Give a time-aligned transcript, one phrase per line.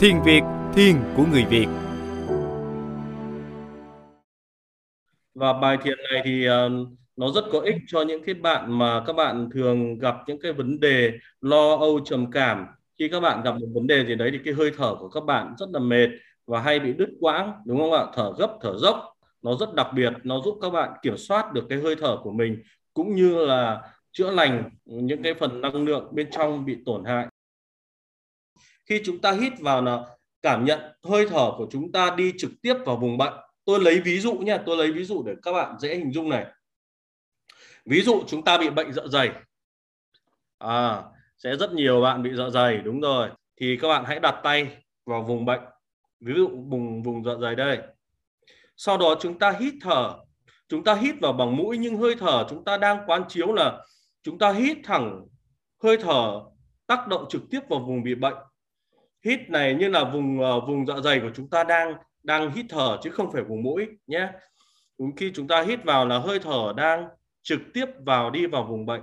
[0.00, 0.42] Thiền Việt,
[0.74, 1.66] thiền của người Việt.
[5.34, 9.02] Và bài thiền này thì uh, nó rất có ích cho những cái bạn mà
[9.06, 12.66] các bạn thường gặp những cái vấn đề lo âu trầm cảm.
[12.98, 15.24] Khi các bạn gặp một vấn đề gì đấy thì cái hơi thở của các
[15.24, 16.08] bạn rất là mệt
[16.46, 18.06] và hay bị đứt quãng đúng không ạ?
[18.14, 18.96] Thở gấp thở dốc
[19.42, 22.32] nó rất đặc biệt nó giúp các bạn kiểm soát được cái hơi thở của
[22.32, 22.62] mình
[22.94, 23.80] cũng như là
[24.12, 27.26] chữa lành những cái phần năng lượng bên trong bị tổn hại
[28.86, 30.04] khi chúng ta hít vào là
[30.42, 34.00] cảm nhận hơi thở của chúng ta đi trực tiếp vào vùng bệnh tôi lấy
[34.00, 36.46] ví dụ nha, tôi lấy ví dụ để các bạn dễ hình dung này.
[37.84, 39.30] Ví dụ chúng ta bị bệnh dạ dày.
[40.58, 41.02] À
[41.38, 43.30] sẽ rất nhiều bạn bị dạ dày, đúng rồi.
[43.60, 44.76] Thì các bạn hãy đặt tay
[45.06, 45.60] vào vùng bệnh.
[46.20, 47.78] Ví dụ vùng vùng dạ dày đây.
[48.76, 50.14] Sau đó chúng ta hít thở.
[50.68, 53.84] Chúng ta hít vào bằng mũi nhưng hơi thở chúng ta đang quán chiếu là
[54.22, 55.26] chúng ta hít thẳng
[55.82, 56.40] hơi thở
[56.86, 58.34] tác động trực tiếp vào vùng bị bệnh
[59.24, 62.66] hít này như là vùng uh, vùng dạ dày của chúng ta đang đang hít
[62.68, 64.28] thở chứ không phải vùng mũi nhé.
[65.16, 67.08] Khi chúng ta hít vào là hơi thở đang
[67.42, 69.02] trực tiếp vào đi vào vùng bệnh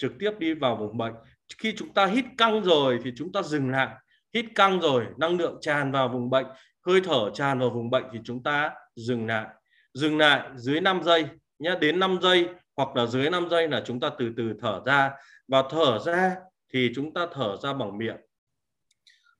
[0.00, 1.14] trực tiếp đi vào vùng bệnh.
[1.58, 3.88] Khi chúng ta hít căng rồi thì chúng ta dừng lại
[4.34, 6.46] hít căng rồi năng lượng tràn vào vùng bệnh
[6.86, 9.46] hơi thở tràn vào vùng bệnh thì chúng ta dừng lại.
[9.94, 11.26] Dừng lại dưới 5 giây
[11.58, 14.80] nhé đến 5 giây hoặc là dưới 5 giây là chúng ta từ từ thở
[14.86, 15.10] ra.
[15.48, 16.36] Và thở ra
[16.72, 18.16] thì chúng ta thở ra bằng miệng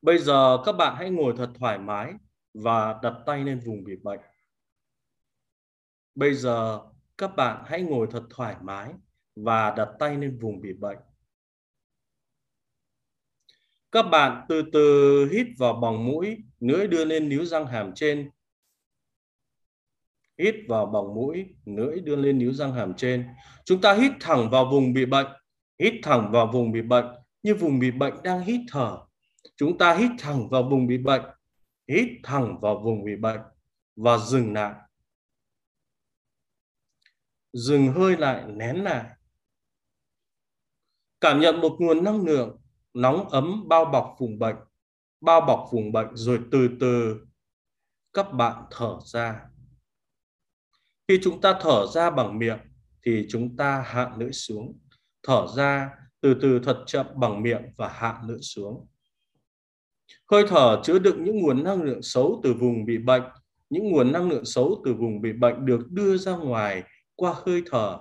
[0.02, 2.14] bây giờ các bạn hãy ngồi thật thoải mái
[2.54, 4.20] và đặt tay lên vùng bị bệnh
[6.14, 6.80] bây giờ
[7.18, 8.92] các bạn hãy ngồi thật thoải mái
[9.36, 10.98] và đặt tay lên vùng bị bệnh
[13.92, 18.30] các bạn từ từ hít vào bằng mũi, lưỡi đưa lên níu răng hàm trên.
[20.38, 23.28] Hít vào bằng mũi, lưỡi đưa lên níu răng hàm trên.
[23.64, 25.26] Chúng ta hít thẳng vào vùng bị bệnh,
[25.78, 27.06] hít thẳng vào vùng bị bệnh
[27.42, 28.98] như vùng bị bệnh đang hít thở.
[29.56, 31.22] Chúng ta hít thẳng vào vùng bị bệnh,
[31.88, 33.40] hít thẳng vào vùng bị bệnh
[33.96, 34.74] và dừng lại.
[37.52, 39.04] Dừng hơi lại, nén lại.
[41.20, 42.60] Cảm nhận một nguồn năng lượng
[42.94, 44.56] nóng ấm bao bọc vùng bệnh,
[45.20, 47.20] bao bọc vùng bệnh rồi từ từ
[48.12, 49.46] các bạn thở ra.
[51.08, 52.58] Khi chúng ta thở ra bằng miệng
[53.06, 54.78] thì chúng ta hạ lưỡi xuống.
[55.22, 58.88] Thở ra từ từ thật chậm bằng miệng và hạ lưỡi xuống.
[60.30, 63.22] Hơi thở chứa đựng những nguồn năng lượng xấu từ vùng bị bệnh.
[63.70, 66.82] Những nguồn năng lượng xấu từ vùng bị bệnh được đưa ra ngoài
[67.16, 67.98] qua hơi thở.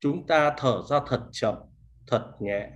[0.00, 1.54] Chúng ta thở ra thật chậm,
[2.06, 2.70] thật nhẹ.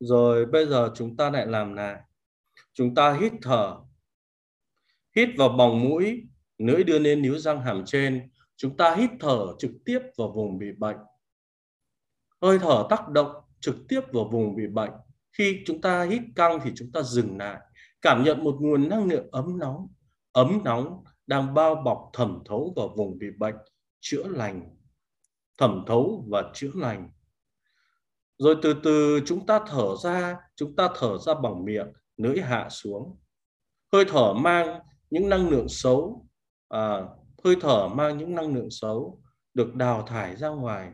[0.00, 1.96] Rồi bây giờ chúng ta lại làm này
[2.76, 3.76] Chúng ta hít thở.
[5.16, 6.22] Hít vào bòng mũi,
[6.58, 8.30] lưỡi đưa lên níu răng hàm trên.
[8.56, 10.96] Chúng ta hít thở trực tiếp vào vùng bị bệnh.
[12.42, 14.90] Hơi thở tác động trực tiếp vào vùng bị bệnh.
[15.32, 17.60] Khi chúng ta hít căng thì chúng ta dừng lại.
[18.02, 19.86] Cảm nhận một nguồn năng lượng ấm nóng,
[20.32, 23.56] ấm nóng đang bao bọc thẩm thấu vào vùng bị bệnh,
[24.00, 24.76] chữa lành,
[25.58, 27.10] thẩm thấu và chữa lành
[28.38, 32.68] rồi từ từ chúng ta thở ra chúng ta thở ra bằng miệng lưỡi hạ
[32.70, 33.18] xuống.
[33.92, 34.80] Hơi thở mang
[35.10, 36.26] những năng lượng xấu
[36.68, 37.00] à,
[37.44, 39.22] hơi thở mang những năng lượng xấu
[39.54, 40.92] được đào thải ra ngoài.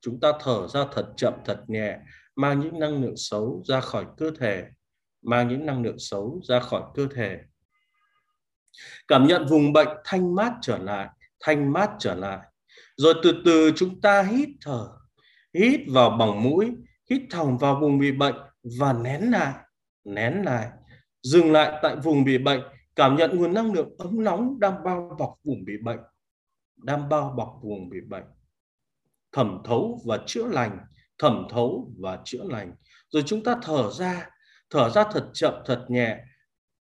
[0.00, 1.98] Chúng ta thở ra thật chậm thật nhẹ
[2.36, 4.64] mang những năng lượng xấu ra khỏi cơ thể
[5.22, 7.38] mang những năng lượng xấu ra khỏi cơ thể.
[9.08, 11.08] Cảm nhận vùng bệnh thanh mát trở lại
[11.40, 12.38] thanh mát trở lại.
[12.96, 14.88] Rồi từ từ chúng ta hít thở
[15.54, 16.70] hít vào bằng mũi,
[17.10, 18.36] hít thẳng vào vùng bị bệnh
[18.78, 19.54] và nén lại
[20.04, 20.68] nén lại.
[21.22, 22.60] Dừng lại tại vùng bị bệnh,
[22.96, 26.00] cảm nhận nguồn năng lượng ấm nóng đang bao bọc vùng bị bệnh,
[26.76, 28.24] đang bao bọc vùng bị bệnh.
[29.32, 30.78] Thẩm thấu và chữa lành,
[31.18, 32.74] thẩm thấu và chữa lành.
[33.08, 34.28] Rồi chúng ta thở ra
[34.70, 36.18] thở ra thật chậm, thật nhẹ.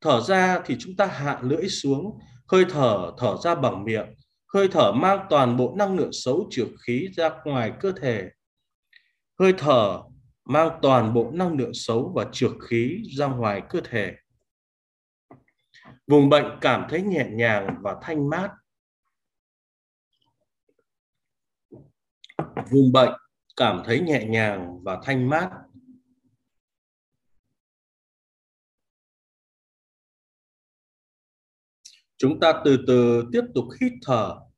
[0.02, 4.16] Thở ra thì chúng ta hạ lưỡi xuống, hơi thở thở ra bằng miệng.
[4.54, 8.30] Hơi thở mang toàn bộ năng lượng xấu trượt khí ra ngoài cơ thể.
[9.42, 10.04] Hơi thở,
[10.46, 14.16] mang toàn bộ năng lượng xấu và trược khí ra ngoài cơ thể.
[16.08, 18.52] Vùng bệnh cảm thấy nhẹ nhàng và thanh mát.
[22.72, 23.12] Vùng bệnh
[23.56, 25.50] cảm thấy nhẹ nhàng và thanh mát.
[32.18, 34.51] Chúng ta từ từ tiếp tục hít thở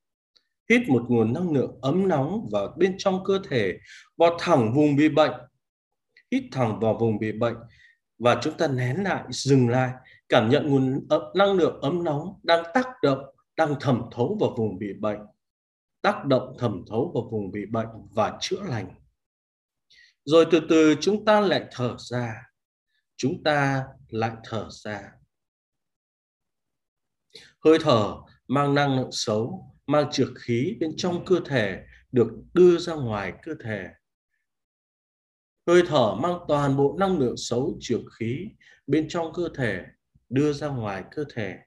[0.69, 3.77] hít một nguồn năng lượng ấm nóng vào bên trong cơ thể
[4.17, 5.33] vào thẳng vùng bị bệnh
[6.31, 7.55] hít thẳng vào vùng bị bệnh
[8.19, 9.91] và chúng ta nén lại, dừng lại,
[10.29, 13.19] cảm nhận nguồn năng lượng ấm nóng đang tác động,
[13.55, 15.19] đang thẩm thấu vào vùng bị bệnh,
[16.01, 18.95] tác động thẩm thấu vào vùng bị bệnh và chữa lành.
[20.25, 22.33] Rồi từ từ chúng ta lại thở ra,
[23.15, 25.11] chúng ta lại thở ra.
[27.65, 28.15] Hơi thở
[28.47, 33.33] mang năng lượng xấu, mang trượt khí bên trong cơ thể được đưa ra ngoài
[33.43, 33.89] cơ thể.
[35.67, 38.49] Hơi thở mang toàn bộ năng lượng xấu trượt khí
[38.87, 39.83] bên trong cơ thể
[40.29, 41.57] đưa ra ngoài cơ thể.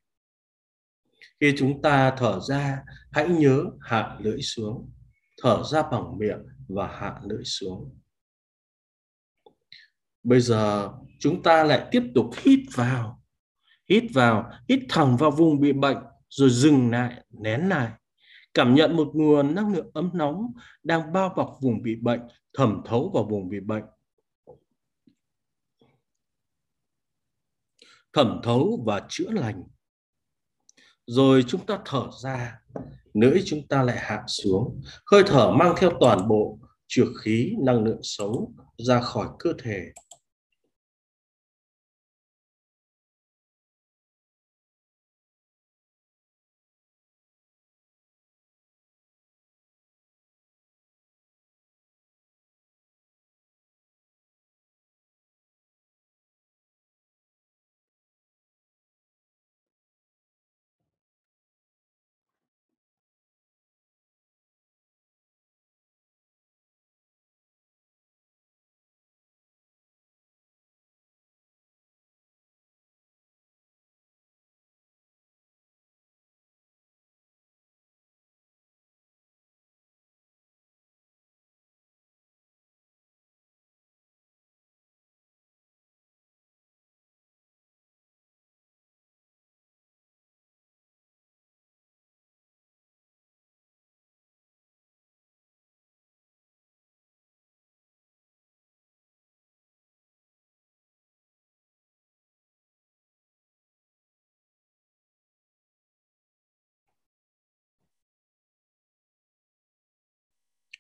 [1.41, 2.83] Khi chúng ta thở ra,
[3.13, 4.91] hãy nhớ hạ lưỡi xuống,
[5.43, 7.99] thở ra bằng miệng và hạ lưỡi xuống.
[10.23, 13.23] Bây giờ, chúng ta lại tiếp tục hít vào
[13.89, 15.99] hít vào, hít thẳng vào vùng bị bệnh
[16.29, 17.91] rồi dừng lại, nén lại
[18.57, 22.21] cảm nhận một nguồn năng lượng ấm nóng đang bao bọc vùng bị bệnh,
[22.55, 23.85] thẩm thấu vào vùng bị bệnh.
[28.13, 29.63] Thẩm thấu và chữa lành.
[31.07, 32.61] Rồi chúng ta thở ra,
[33.15, 34.83] lưỡi chúng ta lại hạ xuống.
[35.11, 39.93] Hơi thở mang theo toàn bộ trượt khí năng lượng xấu ra khỏi cơ thể.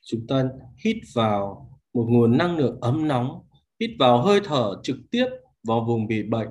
[0.08, 0.44] Chúng ta
[0.84, 3.46] hít vào một nguồn năng lượng ấm nóng,
[3.80, 5.26] hít vào hơi thở trực tiếp
[5.62, 6.48] vào vùng bị bệnh,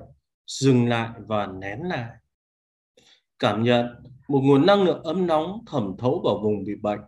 [0.47, 2.09] dừng lại và nén lại.
[3.39, 3.85] Cảm nhận
[4.27, 6.99] một nguồn năng lượng ấm nóng thẩm thấu vào vùng bị bệnh,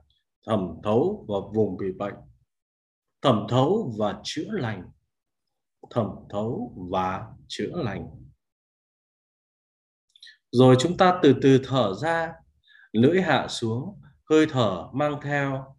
[0.48, 2.14] thẩm thấu vào vùng bị bệnh,
[3.22, 4.84] thẩm thấu và chữa lành.
[5.90, 8.08] Thẩm thấu và chữa lành.
[10.52, 12.34] Rồi chúng ta từ từ thở ra,
[12.92, 15.77] lưỡi hạ xuống, hơi thở mang theo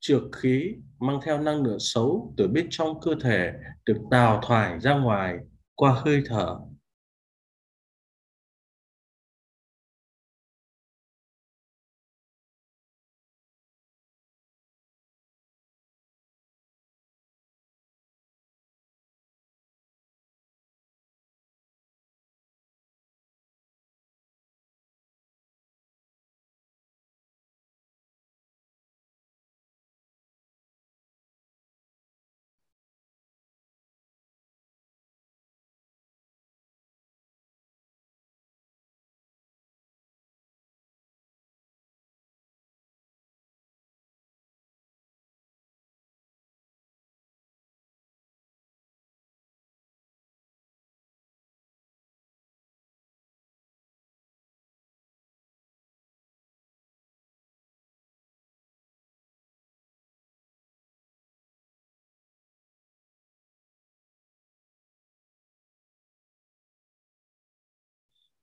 [0.00, 3.52] trượt khí mang theo năng lượng xấu từ bên trong cơ thể
[3.86, 5.38] được đào thải ra ngoài
[5.74, 6.56] qua hơi thở.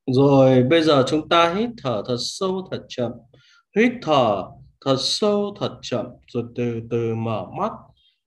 [0.07, 3.12] Rồi, bây giờ chúng ta hít thở thật sâu, thật chậm.
[3.77, 4.43] Hít thở
[4.85, 7.71] thật sâu, thật chậm rồi từ từ mở mắt.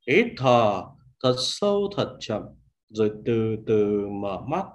[0.09, 0.83] Hít thở
[1.23, 2.43] thật sâu, thật chậm
[2.89, 4.67] rồi từ từ mở mắt.